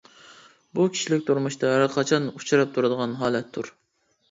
[0.79, 3.75] بۇ كىشىلىك تۇرمۇشتا ھەر قاچان ئۇچراپ تۇرىدىغان ھالەتتۇر.